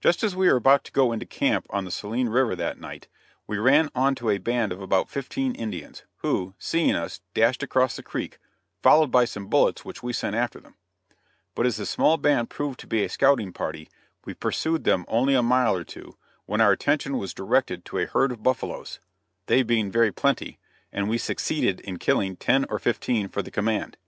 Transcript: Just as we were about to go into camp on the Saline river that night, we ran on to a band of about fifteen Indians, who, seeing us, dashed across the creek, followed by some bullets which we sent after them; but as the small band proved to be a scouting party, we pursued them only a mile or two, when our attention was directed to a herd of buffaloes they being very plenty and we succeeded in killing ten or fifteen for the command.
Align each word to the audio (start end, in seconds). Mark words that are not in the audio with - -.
Just 0.00 0.24
as 0.24 0.34
we 0.34 0.48
were 0.48 0.56
about 0.56 0.82
to 0.84 0.92
go 0.92 1.12
into 1.12 1.26
camp 1.26 1.66
on 1.68 1.84
the 1.84 1.90
Saline 1.90 2.30
river 2.30 2.56
that 2.56 2.80
night, 2.80 3.08
we 3.46 3.58
ran 3.58 3.90
on 3.94 4.14
to 4.14 4.30
a 4.30 4.38
band 4.38 4.72
of 4.72 4.80
about 4.80 5.10
fifteen 5.10 5.54
Indians, 5.54 6.04
who, 6.22 6.54
seeing 6.58 6.94
us, 6.94 7.20
dashed 7.34 7.62
across 7.62 7.94
the 7.94 8.02
creek, 8.02 8.38
followed 8.82 9.10
by 9.10 9.26
some 9.26 9.48
bullets 9.48 9.84
which 9.84 10.02
we 10.02 10.14
sent 10.14 10.34
after 10.34 10.58
them; 10.58 10.76
but 11.54 11.66
as 11.66 11.76
the 11.76 11.84
small 11.84 12.16
band 12.16 12.48
proved 12.48 12.80
to 12.80 12.86
be 12.86 13.04
a 13.04 13.10
scouting 13.10 13.52
party, 13.52 13.90
we 14.24 14.32
pursued 14.32 14.84
them 14.84 15.04
only 15.06 15.34
a 15.34 15.42
mile 15.42 15.76
or 15.76 15.84
two, 15.84 16.16
when 16.46 16.62
our 16.62 16.72
attention 16.72 17.18
was 17.18 17.34
directed 17.34 17.84
to 17.84 17.98
a 17.98 18.06
herd 18.06 18.32
of 18.32 18.42
buffaloes 18.42 19.00
they 19.48 19.62
being 19.62 19.90
very 19.92 20.10
plenty 20.10 20.58
and 20.90 21.10
we 21.10 21.18
succeeded 21.18 21.80
in 21.80 21.98
killing 21.98 22.36
ten 22.36 22.64
or 22.70 22.78
fifteen 22.78 23.28
for 23.28 23.42
the 23.42 23.50
command. 23.50 23.98